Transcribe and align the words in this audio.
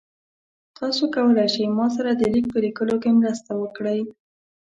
تاسو 0.77 1.03
کولی 1.15 1.47
شئ 1.53 1.65
ما 1.77 1.87
سره 1.95 2.11
د 2.15 2.21
لیک 2.33 2.45
په 2.53 2.59
لیکلو 2.65 2.95
کې 3.03 3.11
مرسته 3.21 3.51
وکړئ؟ 3.61 3.99